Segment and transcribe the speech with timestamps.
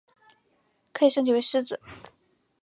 [0.91, 1.79] 可以升级为狮子。